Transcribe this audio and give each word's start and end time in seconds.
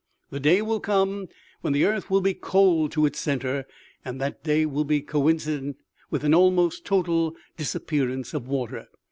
The 0.31 0.39
day 0.39 0.63
will 0.63 0.79
come 0.79 1.27
when 1.61 1.73
the 1.73 1.85
earth 1.85 2.09
will 2.09 2.21
be 2.21 2.33
cold 2.33 2.91
to 2.93 3.05
its 3.05 3.19
center, 3.19 3.67
and 4.03 4.19
that 4.19 4.43
day 4.43 4.65
will 4.65 4.83
be 4.83 4.99
coinci 5.03 5.45
dent 5.59 5.77
with 6.09 6.23
an 6.23 6.33
almost 6.33 6.85
total 6.85 7.35
disappearance 7.55 8.33
of 8.33 8.47
water. 8.47 8.87